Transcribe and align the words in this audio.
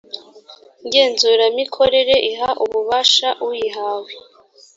ngenzuramikorere 0.85 2.15
iha 2.29 2.49
ububasha 2.63 3.29
uyihawe 3.47 4.11